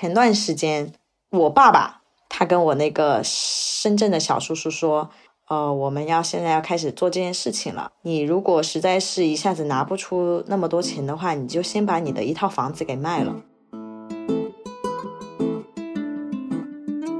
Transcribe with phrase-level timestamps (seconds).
[0.00, 0.92] 前段时间，
[1.28, 5.10] 我爸爸他跟我那个深圳的小叔叔说，
[5.48, 7.90] 呃，我们要现在要开始做这件事情了。
[8.02, 13.34] 你如果实在是一下子拿不出那么多钱的话，你就先把你的一套房子给卖了。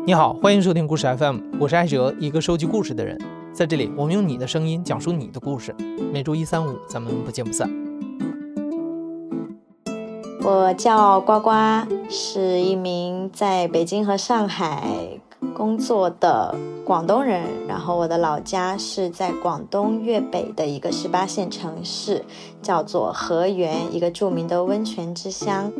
[0.06, 3.20] 你好，欢迎收听故事 FM，我是艾哲，一个收集故事的人。
[3.52, 5.74] 在这里，我们用你的声音讲述你的故事。
[6.12, 7.68] 每周一、三、五，咱们不见不散。
[10.44, 11.50] 我叫呱呱，
[12.10, 15.20] 是一名在北京和上海
[15.54, 17.44] 工作的广东人。
[17.68, 22.24] 然后我的老家是在广东粤北的一个十八线城市，
[22.62, 25.70] 叫做河源，一个著名的温泉之乡。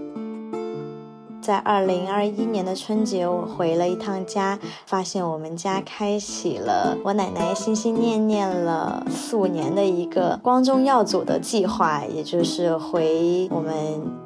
[1.49, 13.75] 在二零二一年的春节，我回了一趟家，发现我们家开启了我奶奶心心念念了四五年的一个光宗耀祖的计划，也就是回我们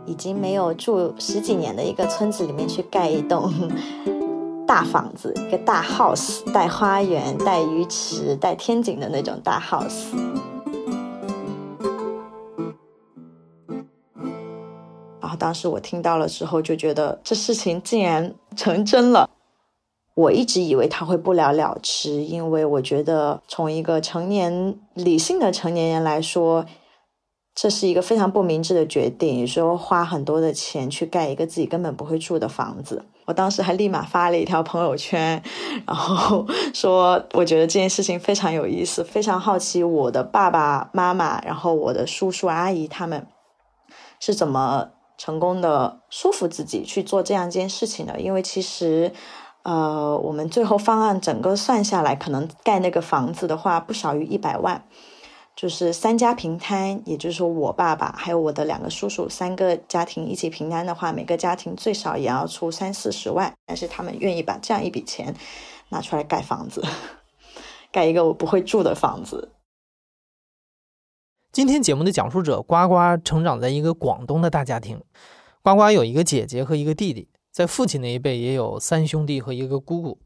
[0.04, 3.48] 已经没有住十几年的一个村子里面去盖一栋
[4.66, 10.06] 大房子，一个大 house，带花园、带鱼池、带天井的那种大 house。
[15.42, 19.28] 当时我听到了之后，就觉得这事情竟然成真了。
[20.14, 26.64] 我一直以为他会不了了之，因为我觉得从一个成年理性的成年人来说，
[27.56, 33.04] 这是一个非常不明智的决定，说花很多的钱去盖一个自己根本不会住的房子。
[33.24, 35.42] 我当时还立马发了一条朋友圈，
[35.84, 43.26] 然后说我觉得这件事情非常有意思，非常好奇我的爸爸妈妈，然后我的叔叔阿姨他们
[44.20, 44.90] 是怎么。
[45.22, 49.12] 成功的说服自己去做这样一件事情的，因为其实，
[49.62, 54.84] 呃，我们最后方案整个算下来，可能盖那个房子的话不少于一百万，
[55.54, 65.32] 就是三家平摊，也就是说我爸爸还有我的两个叔叔三个家庭一起平摊的话，每个家庭最少也要出三四十万，但是他们愿意把这样一笔钱
[65.90, 66.82] 拿出来盖房子，
[67.92, 69.52] 盖一个我不会住的房子。
[71.52, 74.98] 今天节目的讲述者呱呱成长在一个广东的大家庭，
[75.60, 80.18] 呱呱有一个姐姐和一个弟弟，在父亲那一辈也有三兄弟和一个姑姑。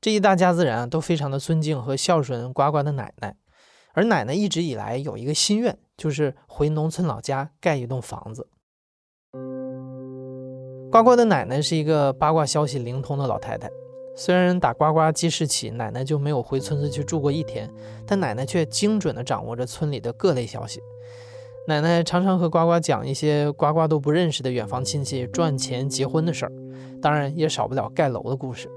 [0.00, 3.36] 这一大家子人啊，都非常的尊敬和孝顺呱呱的奶奶，
[3.92, 8.48] 而奶奶一直以来有一个心愿，就是回农村老家盖一栋房子。
[10.90, 13.68] 呱呱的奶奶是一个八卦消息灵通的老太太。
[14.16, 17.68] 虽然打呱呱记事起，奶奶就没有回村子去住过一天，
[18.06, 20.80] 但奶奶却精准地掌握着村里的各类消息。
[21.66, 26.52] 奶奶常常和呱呱讲一些呱呱都不认识的远房亲戚赚钱、结婚的事儿，
[27.02, 28.70] 当然也少不了盖楼的故事。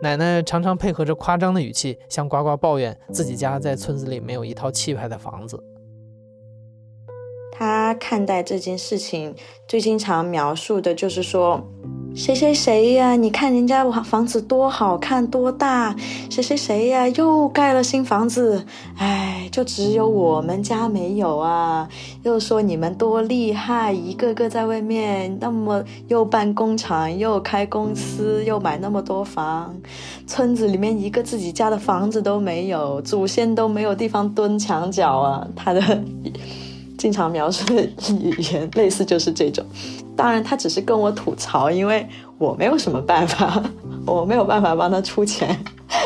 [0.00, 5.62] 奶奶常常配合着夸张的语气向呱呱抱怨自己家在村子里没有一套气派的房子。
[7.52, 9.34] 她看待这件事情
[9.68, 11.68] 最经常描述的就是说。
[12.14, 13.16] 谁谁谁呀？
[13.16, 15.94] 你看人家房子多好看，多大？
[16.30, 17.08] 谁谁谁呀？
[17.08, 18.64] 又盖了新房子，
[18.96, 21.88] 哎，就只有我们家没有啊！
[22.22, 29.74] 又说你们多厉害，一个个在外面那么又办工厂，又开公司，又买那么多房，
[30.24, 35.48] 村子里面一个自己家的房子都没有，祖先都没有地方蹲墙角啊！
[35.56, 35.80] 他的
[37.04, 37.82] 经常描述的
[38.18, 39.62] 语言类似就是这种。
[40.16, 43.62] 当然，他只是跟我吐槽，因为我没有什么办法，
[44.06, 45.54] 我没有办法帮他出钱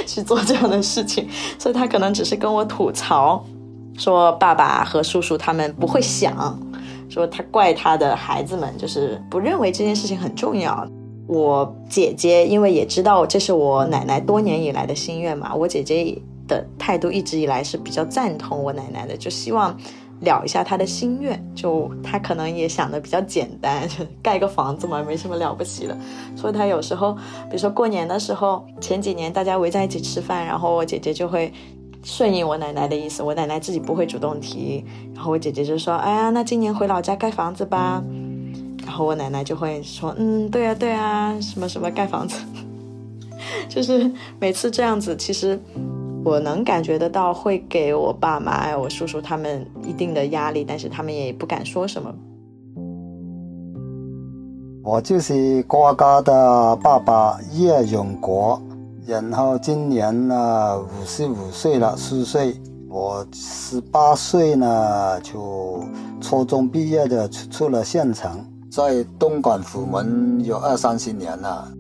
[0.05, 3.45] 去做这样的事情，所以他可能只是跟我吐槽，
[3.97, 6.59] 说爸爸和叔叔他们不会想，
[7.09, 10.85] 说他怪他的孩子们就是不认为这件事情很重要。
[11.29, 19.79] 我姐姐因为也知道这是我奶奶多年以来的心愿嘛，我姐姐的态度一直以来是比较赞同我奶奶的，就希望。
[20.21, 23.89] 了一下他的心愿，就他可能也想的比较简单，
[24.23, 25.97] 盖个房子嘛，没什么了不起的。
[26.35, 31.53] 所以他有时候，比如说过年的时候，前几年大家围在一起吃饭，然后我姐姐就会
[32.03, 34.85] 顺应我奶奶的意思，我奶奶自己不会主动提，
[35.15, 38.03] 然后我姐姐就说：“哎呀，那今年回老家盖房子吧。”
[38.85, 42.39] 然后我奶奶就会说：“嗯，对啊，对啊，什么什么盖房子。”
[43.69, 44.11] 就是
[44.41, 45.61] 每次这样子，其实。
[46.29, 52.15] 我能感觉得到，会给我爸妈还有我叔叔他们一定的压力，但是他们也不敢说什么。
[54.85, 58.61] 我就是呱呱的爸爸叶永国，
[59.07, 62.55] 然后今年呢五十五岁了，四岁。
[62.91, 65.83] 我十八岁呢就
[66.21, 71.73] 初中毕业的出出了县城，在东莞虎门有二三十年了。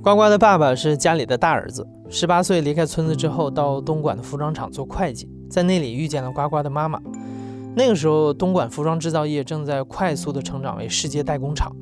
[0.00, 7.00] 呱呱的爸爸是家里的大儿子，十八岁离开村子之后，到东莞的服装厂做会计，在那里遇见了呱呱的妈妈。
[7.74, 11.74] 那个时候，东莞服装制造业正在快速的成长为世界代工厂。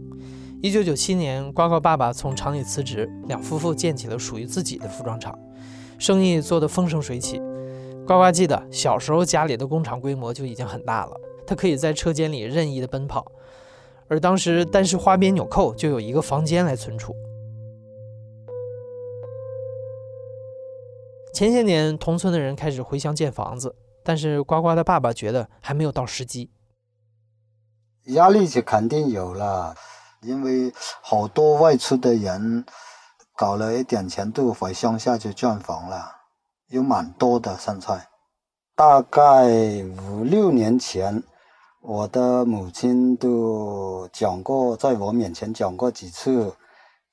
[0.62, 5.38] 一九九七年，呱呱爸爸从厂里辞职，两夫妇建起了属于自己的服装厂，
[5.98, 7.38] 生意做得风生水起。
[8.06, 11.12] 呱呱记得小时候家里的工厂规模就已经很大了，
[11.46, 13.30] 他可以在车间里任意的奔跑，
[14.08, 17.14] 而当时单是花边纽扣就有一个房间来存储。
[21.36, 23.76] 前些年，同村的人开始回乡建房子。
[24.02, 26.50] 但是呱呱的爸爸觉得还没有到时机，
[28.04, 29.76] 压力就肯定有了，
[30.22, 30.72] 因为
[31.02, 32.64] 好多外出的人
[33.36, 36.10] 搞了一点钱都回乡下去建房了，
[36.68, 38.08] 有蛮多的现在。
[38.74, 39.44] 大概
[40.08, 41.22] 五六年前，
[41.82, 46.54] 我的母亲都讲过，在我面前讲过几次，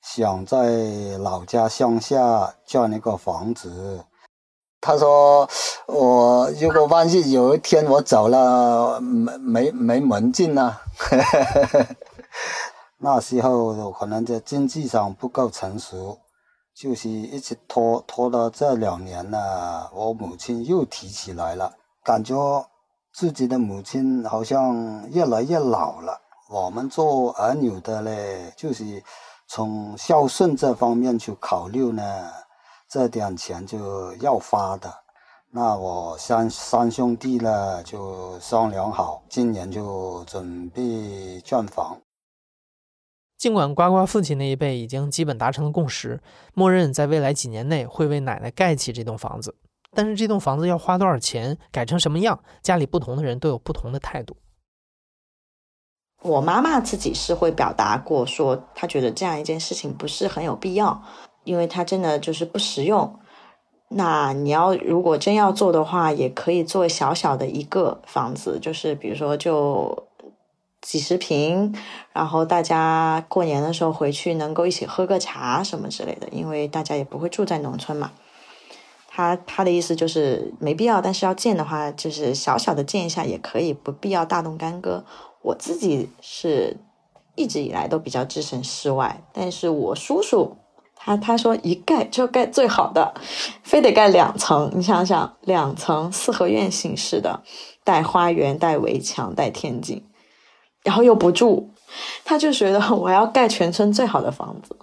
[0.00, 4.06] 想在老家乡下建一个房子。
[4.86, 5.48] 他说
[5.88, 10.76] ：“我如果万一有一天我走了，没没没门进呢？
[13.00, 16.18] 那时候可能在经济上不够成熟，
[16.76, 19.90] 就是一直拖拖到这两年了。
[19.94, 21.72] 我母亲又提起来了，
[22.04, 22.36] 感觉
[23.14, 26.20] 自己的母亲好像越来越老了。
[26.50, 29.02] 我们做儿女的嘞，就是
[29.48, 32.02] 从孝顺这方面去考虑呢。”
[32.88, 34.92] 这点钱就要发的，
[35.50, 42.00] 那我三三兄弟呢就商量好，今年就准备建房。
[43.36, 46.22] 尽管呱呱父亲那一辈已经基本达成了共识，
[46.54, 49.56] 默认在未来几年内会为奶奶盖起这栋房子，
[49.90, 54.36] 但是这栋房子要花多少钱，改成什么样，家里不同的人都有不同的态度。
[56.22, 61.02] 我妈妈自己是会表达过，说她觉得这样一件事情不是很有必要。
[61.44, 63.14] 因为它真的就是不实用，
[63.88, 70.04] 那你要如果真要做的话，也可以做小小的一个房子，就是比如说就
[70.80, 71.74] 几十平，
[72.12, 78.10] 然后大家过年的时候回去能够一起喝个茶什么之类的，因为大家也不会住在农村嘛。
[79.08, 85.04] 他他的意思就是没必要，但是要建的话，就是小小的建一下也可以，不必要大动干戈。
[85.42, 86.76] 我自己是
[87.36, 90.56] 一直以来都比较置身事外，但是我叔叔。
[91.04, 93.12] 他他说一盖就盖最好的，
[93.62, 94.70] 非得盖两层。
[94.74, 97.42] 你想想，两层四合院形式的，
[97.84, 100.02] 带花园、带围墙、带天井，
[100.82, 101.68] 然后又不住，
[102.24, 104.78] 他就觉得我要盖全村最好的房子。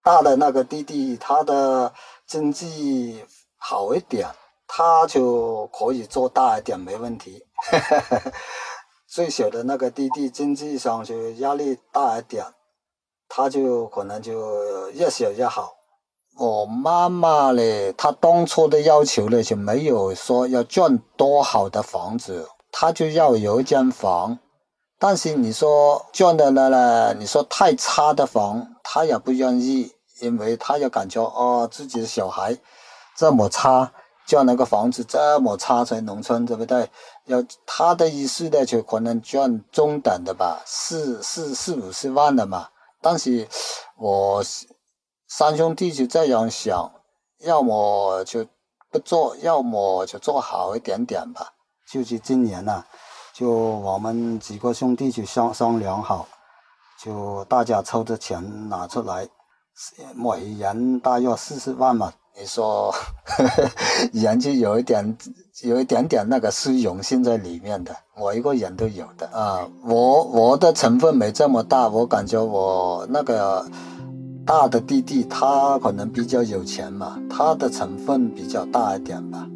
[0.00, 1.92] 大的那个弟弟，他的
[2.24, 3.24] 经济
[3.56, 4.28] 好一点，
[4.68, 7.42] 他就可以做大一点，没问题。
[9.10, 12.44] 最小的那个弟弟经济上就压力大一点。
[13.28, 15.72] 他就可能就越小越好。
[16.36, 24.38] 我妈妈嘞，她当初的要求呢就没有说要建多好的房子，她就要有一间房。
[24.98, 32.58] 但是你说建的了呢，你说太差的房，她也不愿意，因为她也感觉哦，自己的小孩
[33.16, 33.92] 这么差，
[34.26, 36.90] 建那个房子这么差，在农村对不对？
[37.26, 42.70] 要她的意思呢，就可能建中等的吧，四四四五十万的嘛。
[43.04, 43.46] 但是，
[43.98, 44.42] 我
[45.28, 46.90] 三兄弟就这样想，
[47.40, 48.46] 要么就
[48.90, 51.52] 不做，要么就做好一点点吧。
[51.86, 52.82] 就是今年呢，
[53.34, 56.26] 就我们几个兄弟就商商量好，
[56.98, 59.28] 就大家凑着钱拿出来，
[60.14, 62.14] 每人大约四十万吧。
[62.36, 62.92] 你说，
[64.12, 65.16] 人就有一点，
[65.62, 69.60] 有一点点那个虚荣心在里面的，我一个人都有的啊。
[69.84, 73.64] 我我的成分没这么大，我感觉我那个
[74.44, 79.48] 大的弟弟他可能比较有钱嘛，他的成分比较大一点吧。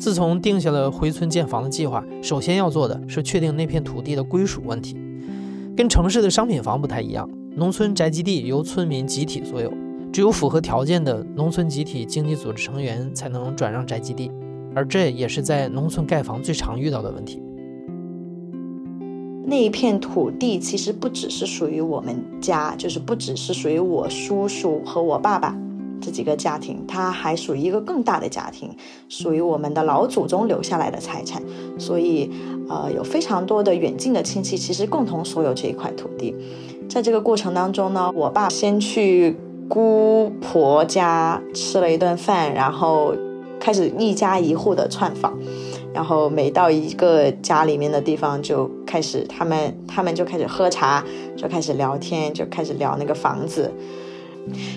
[0.00, 4.96] 自从定下了回村建房的计划，首先要做的是确定那片土地的归属问题。
[5.76, 9.72] 跟城市的商品房不太一样，农村宅基地由村民集体所有。
[10.10, 14.30] 只有符合条件的农村集体经济组织成员才能转让宅基地，
[14.74, 17.42] 而这也是在农村盖房最常遇到的问题。
[19.44, 25.56] 那一片土地其实不只是属于我们家，就是不只是属于我叔叔和我爸爸
[26.00, 28.74] 这几个家庭，它还属于一个更大的家庭，
[29.08, 31.42] 属于我们的老祖宗留下来的财产。
[31.78, 32.30] 所以，
[32.68, 36.34] 呃，有非常多的远近的亲戚其实共同所有这一块土地。
[36.88, 39.36] 在这个过程当中呢，我爸先去。
[39.68, 43.14] 姑婆家吃了一顿饭，然后
[43.60, 45.38] 开始一家一户的串访，
[45.92, 51.04] 然后每到一个家里面的地方，就开始他们他们就开始喝茶，
[51.36, 53.70] 就开始聊天，就开始聊那个房子。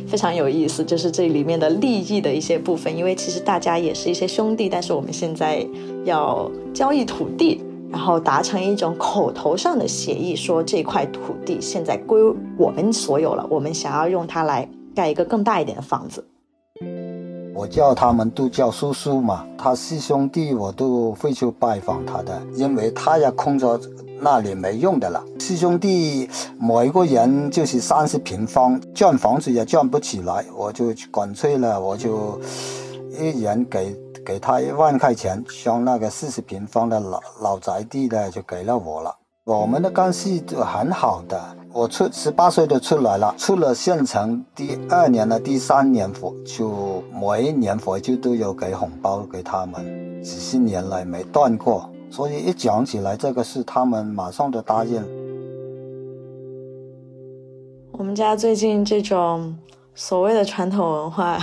[0.06, 2.94] 非常有意思，就是这里面的利益的一些部分。
[2.94, 5.66] 因为其实大家也是一些兄弟，但是我们现在
[6.04, 12.22] 要交易土地，然后达成一种口头上的协议，说这块土地现在归
[12.58, 16.26] 我们所有了，我们想要用它来盖一个更大一点的房子。
[17.54, 23.80] 我叫他们都叫叔叔嘛，他四兄弟我都会去拜访他的，因为他也空着
[24.22, 25.24] 那里没用的了。
[25.40, 32.40] 四兄弟某一个人就是三十平方，建房子也建不起来，我就干脆了，我就
[33.20, 33.96] 一人给
[34.26, 39.14] 给他一万块钱，像那个四十平方的老老宅地的就给了我了。
[39.44, 55.01] 我们的关系就很好的，我出十八岁就出来了，出了县城第二年的第三年回就每一年回去都有给红包给他们，几十年来没断过，所以一讲起来这个事，他们马上就答应。
[57.94, 59.58] 我们家最近这种
[59.96, 61.40] 所谓的传统文化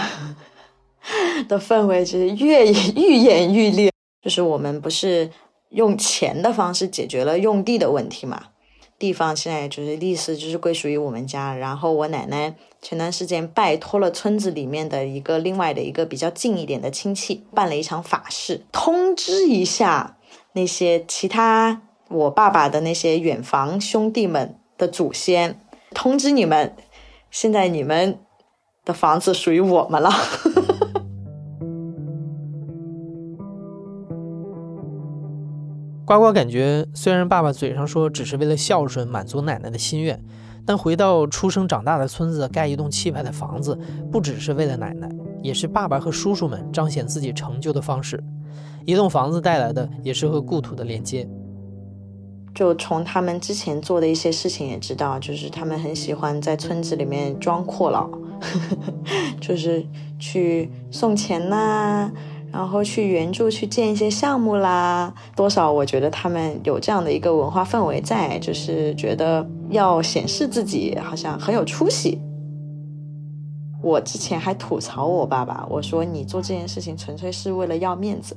[1.48, 3.90] 的氛围，就是越愈演愈烈，
[4.22, 5.30] 就是我们不是。
[5.72, 8.40] 用钱的方式解决了用地的问题嘛？
[8.98, 11.54] 地方现在就是历史就是归属于我们家。
[11.54, 20.16] 然后我奶奶前段时间拜托了村子里面的一个另外的一个比较近一点的亲戚，办了一场法事，通知一下
[20.52, 25.60] 那些其他我爸爸的那些远房兄弟们的祖先，
[25.94, 26.74] 通知你们，
[27.30, 28.18] 现在你们
[28.84, 30.10] 的房子属于我们了。
[36.08, 40.18] 呱呱感觉，虽然爸爸嘴上说只是为了孝顺、满足奶奶的心愿，
[40.64, 43.78] 但回到出生长大的村子盖一栋气派的房子，
[44.10, 45.06] 不只是为了奶奶，
[45.42, 48.24] 也是爸爸和叔叔们彰显自己成就的方式。
[48.86, 51.28] 一栋房子带来的也是和故土的连接。
[52.54, 58.08] 就从他们之前做的一些事情也知道，就是他们很喜欢在村子里面装阔佬，
[59.42, 59.84] 就是
[60.18, 62.10] 去送钱呐。
[62.50, 72.18] 然后去援助去建一些项目啦，多少我觉得他们有这样的一个文化氛围在，就是觉得要显示自己好像很有出息。
[73.82, 78.36] 我之前还吐槽我爸爸，我说你做这件事情纯粹是为了要面子。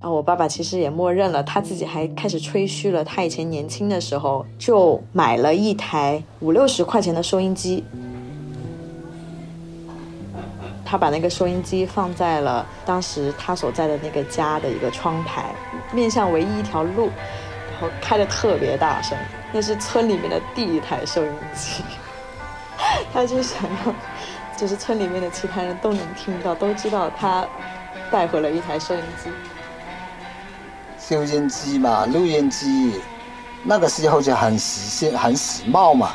[0.00, 7.84] 然后我爸爸其实也默认了，他自己还开始吹嘘了，他以前年轻的时候就买了一台五六十块钱的收音机。
[10.92, 15.46] 他把那个收音机放在了当时他所在的那个家的一个窗台，
[15.90, 17.10] 面向唯一一条路，
[17.70, 19.16] 然后开的特别大声。
[19.52, 21.82] 那是村里面的第一台收音机，
[23.10, 23.94] 他就想要，
[24.54, 27.46] 就是村里面的其他人都能听到，都知道他
[28.10, 29.30] 带回了一台收音机。
[31.00, 33.00] 收音机嘛，录音机，
[33.62, 36.10] 那个时候就很时兴、很时髦嘛。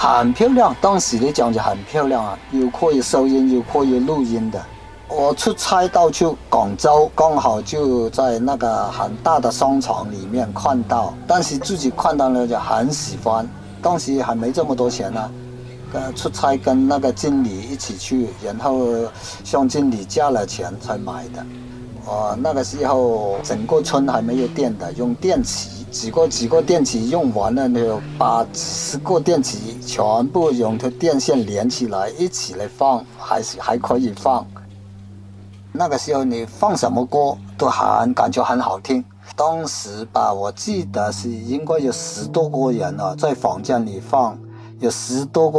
[0.00, 4.62] 很漂亮，当时的讲就很漂亮啊，又可以收音，又可以录音的。
[5.08, 13.44] 我出差到去广州，刚好就在那个很大的商场里面看到，但是自己看到了就很喜欢。
[13.82, 15.30] 当时还没这么多钱呢，
[15.92, 18.86] 呃出差跟那个经理一起去，然后
[19.42, 21.44] 向经理加了钱才买的。
[22.06, 25.77] 我那个时候整个村还没有电的，用电池。
[25.90, 34.46] 几个几个电池用完了，就把十个电池全部用条电线连起来，一起来放，还是还可以放。
[35.72, 39.04] 那个时候你放什么歌都很感觉很好听。
[39.36, 44.36] 当时吧，我记得是应该有十多个人啊，在房间里放，
[44.80, 45.58] 有十多个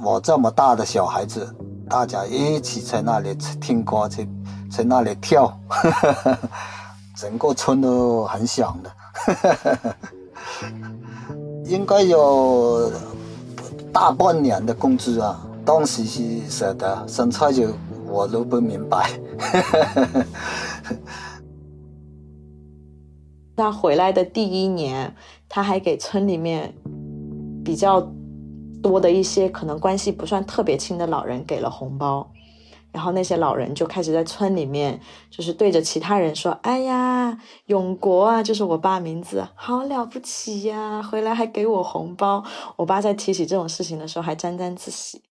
[0.00, 1.54] 我这么大的小孩子，
[1.88, 4.26] 大家一起在那里听歌，在
[4.70, 5.56] 在那里跳，
[7.16, 8.90] 整个村都很响的。
[11.64, 12.90] 应该有
[13.92, 15.44] 大半年的工资啊！
[15.64, 17.72] 当时是舍得，现在就
[18.06, 19.10] 我都不明白。
[23.56, 25.12] 他回来的第一年，
[25.48, 26.72] 他还给村里面
[27.64, 28.00] 比较
[28.82, 32.30] 多的一些可能关系不算特别亲的老人给了红包。
[32.92, 35.00] 然后那些老人就开始在村里面，
[35.30, 41.02] 就是对着其他人说：“哎呀，永国啊，就是我爸名字，好了不起呀！
[41.02, 42.42] 回来还给我红包。”
[42.76, 45.22] 我爸在提起这种事情的时候还沾沾自喜。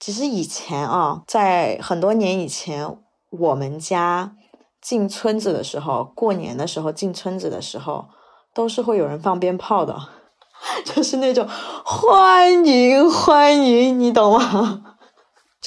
[0.00, 2.96] 其实以前啊，在很多年以前，
[3.30, 4.34] 我们家
[4.80, 8.06] 进村子的时候，过年的时候进村子的时候，
[8.54, 9.98] 都是会有人放鞭炮的，
[10.84, 11.46] 就是那种
[11.84, 14.95] 欢迎欢迎，你懂吗？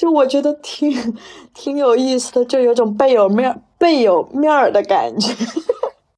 [0.00, 1.14] 就我觉得挺
[1.52, 5.34] 挺有意思的，就有种倍有面倍有面儿的感觉。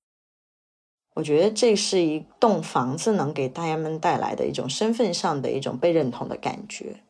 [1.16, 7.02] 我觉得这是一栋房子能给大家们带来的一种身份上的一种被认同的感觉。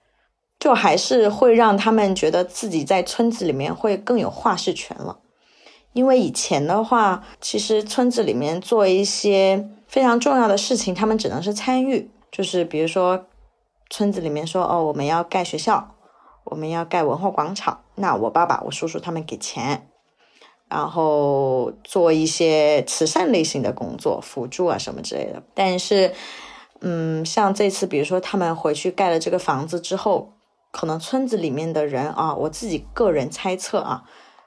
[0.58, 5.18] 就还是会让他们觉得自己在村子里面会更有话事权了。
[5.92, 13.26] 因为以前的话，其实村子里面做一些非常重要的事情，他们只能是参与，就是比如说
[13.90, 15.91] 村子里面说哦，我们要盖学校，
[16.44, 19.88] 我们要盖文化广场，那我爸爸、我叔叔他们给钱。
[20.68, 25.42] 然后做一些慈善类型的工作，辅助啊什么之类的。
[25.52, 26.14] 但是，
[26.80, 30.32] 嗯，像这次，比如说他们回去盖了这个房子之后，
[30.70, 34.04] 可能村子里面的人啊，我自己个人猜测啊，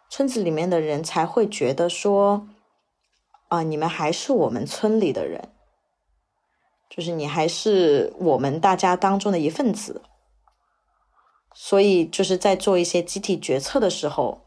[0.09, 2.47] 村子里面的人才会觉得说，
[3.49, 5.49] 啊，你们还是我们村里的人，
[6.89, 10.01] 就是你还是我们大家当中的一份子，
[11.55, 14.43] 所以就是在做一些集体决策的时候。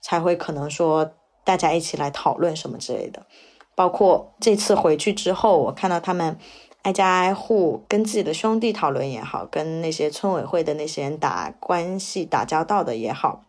[0.00, 1.10] 才会可能说
[1.44, 3.26] 大家一起来讨论什么之类的，
[3.74, 6.38] 包括这次回去之后，我看到他们
[6.82, 13.44] 挨家挨户跟自己的兄弟讨论也好，跟那些村委会的那些人打关系打交道的也好，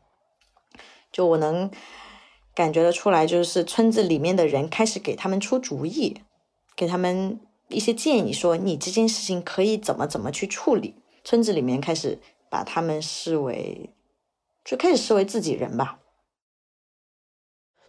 [1.11, 1.69] 就我能
[2.55, 6.19] 感觉得出来，就是村子里面的人开始给他们出主意，
[6.75, 10.95] 给他们一些建议，说你这件事情可以怎么怎么去处理。
[11.23, 13.93] 村子里面开始把他们视为，
[14.63, 15.99] 就开始视为自己人吧。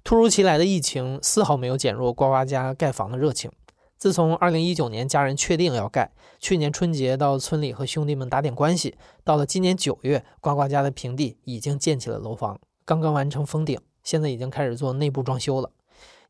[0.03, 3.51] 突如其来的疫情丝毫没有减弱呱呱家盖房的热情。
[3.99, 15.73] 自从2019年家人确定要盖，去年春节到村里和兄弟们打点关系，到了今年九月，呱呱家的平地已经建起了楼房，刚刚完成封顶，现在已经开始做内部装修了。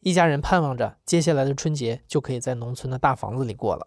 [0.01, 3.87] 一家人盼望着接下来的春节就可以在农村的大房子里过了。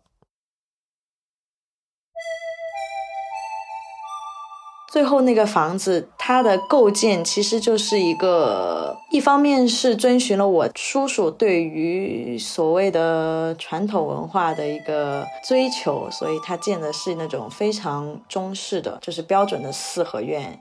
[4.94, 20.60] 最后那个房子，它的构建其实就是一个，一方面是遵循了我叔叔对于所谓的传统文化的一个追求，所以他建的是那种非常中式的，就是标准的四合院。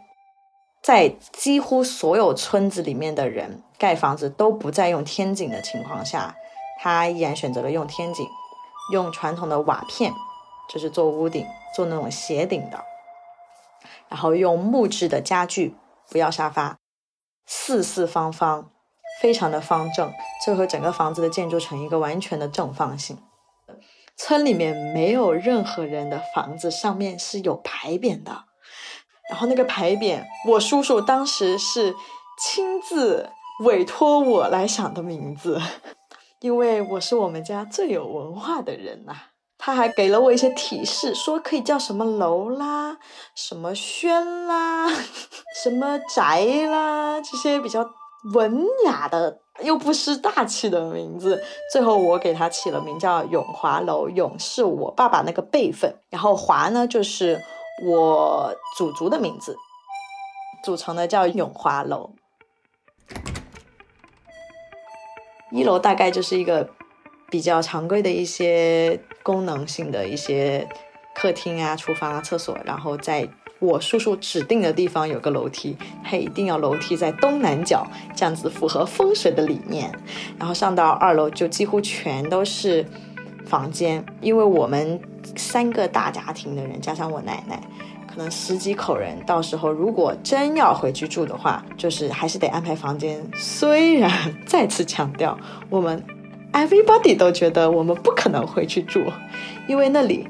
[0.82, 6.34] 在几乎所有村子里面的人盖房子都不再用天井的情况下，
[6.80, 8.26] 他依然选择了用天井，
[8.94, 10.10] 用传统的瓦片，
[10.72, 11.44] 就是做屋顶，
[11.76, 12.82] 做那种斜顶的。
[14.12, 15.74] 然后用木质的家具，
[16.10, 16.76] 不要沙发，
[17.46, 18.70] 四四方方，
[19.22, 20.12] 非常的方正，
[20.44, 23.16] 就和整个房子的建筑成一个完全的正方形。
[24.14, 28.44] 村里面没有任何人的房子上面是有牌匾的，
[29.30, 31.96] 然后那个牌匾，我叔叔当时是
[32.38, 35.58] 亲自委托我来想的名字，
[36.40, 39.16] 因为我是我们家最有文化的人呐。
[39.64, 42.98] 他还给了我一些提示，说可以叫什么楼啦，
[43.32, 44.88] 什么轩啦，
[45.62, 47.88] 什么宅啦，这些比较
[48.34, 51.40] 文雅的又不失大气的名字。
[51.70, 57.40] 最后我给他起了名叫永华楼，永是我爸爸那个辈分，然后华呢就是
[57.86, 59.56] 我祖族的名字，
[60.64, 62.10] 组成的叫永华楼。
[65.52, 66.68] 一楼大概就是一个。
[67.32, 70.68] 比较常规的一些功能性的一些
[71.14, 73.26] 客厅啊、厨房啊、厕所，然后在
[73.58, 79.90] 我叔叔指定的地方有个楼梯，他一定要楼梯在东南角，这样子符合风水的理念。
[80.38, 82.84] 然后上到二楼就几乎全都是
[83.46, 85.00] 房间，因为我们
[85.34, 87.58] 三个大家庭的人加上我奶奶，
[88.06, 93.26] 可能十几口人，到时候如果真要回去住的话，就是还是得安排房间。
[93.34, 94.10] 虽然
[94.44, 95.38] 再次强调
[95.70, 96.04] 我们。
[96.52, 99.04] Everybody 都觉得我们不可能回去住，
[99.66, 100.28] 因为那里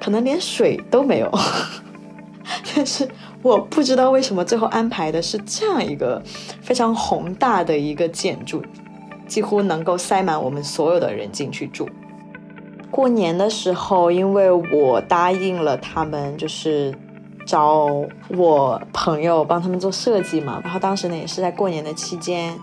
[0.00, 1.30] 可能连水都没有。
[2.74, 3.06] 但是
[3.42, 6.22] 我不知道为什么最后安排的是这样一个
[6.62, 8.62] 非常宏大的一个建筑，
[9.26, 11.86] 几乎能够塞满我们所有的人进去住。
[12.90, 16.94] 过年的时候，因为我答应了他们，就是
[17.44, 17.86] 找
[18.30, 22.58] 我朋友帮他们做设计嘛，然后当时呢也是在过年的期间。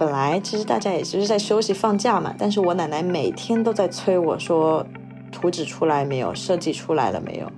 [0.00, 4.86] 本来其实大家也就是在休息放假嘛，但是我奶奶每天都在催我说，
[5.30, 7.52] 图纸出来没有，设计出来了没有。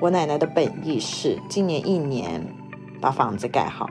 [0.00, 2.44] 我奶奶的本意是今年一年
[3.00, 3.88] 把房子盖好，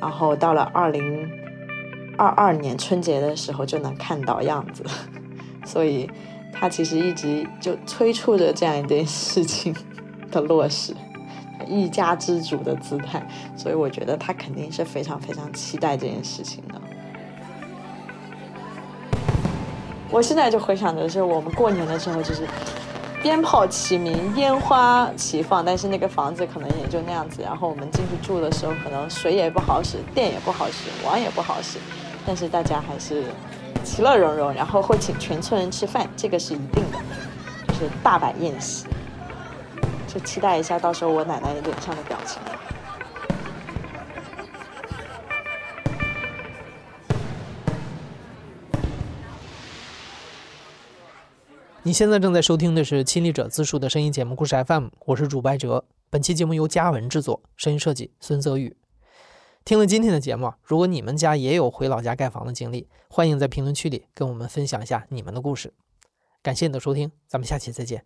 [0.00, 1.30] 然后到了二零
[2.16, 4.82] 二二年春节的时候就能看到样子，
[5.66, 6.10] 所以
[6.50, 9.76] 她其实一直就催促着这样一件事情
[10.30, 10.94] 的落实，
[11.66, 13.22] 一家之主的姿态，
[13.54, 16.80] 所以我觉得她肯定是非常非常期待这件事情的。
[20.10, 22.48] 我现在就回想的是，我们过年的时候就是
[23.22, 27.42] 鞭炮齐鸣、烟花齐放，但是那个房子可能也就那样子。
[27.42, 31.78] 然后我们进去住的时候，可能水也不好使，电也不好使，网也不好使，
[32.26, 33.24] 但是大家还是
[33.84, 36.98] 其乐融融，然后会请全村人吃饭，这个是一定的，
[37.66, 38.86] 就是大摆宴席。
[40.06, 42.40] 就期待一下到时候我奶奶脸上的表情。
[51.88, 55.86] 你现在正在收听的是亲历者自述的声音节目故事 FM，我是主播哲。
[56.10, 58.76] 本期节目由嘉文制作，声音设计孙泽宇。
[59.64, 65.72] 听了今天的节目，如果你们家也有回老家盖房的经历，欢迎在评论区里跟我们分享一下你们的故事。
[66.42, 68.04] 感谢你的收听，咱们下期再见。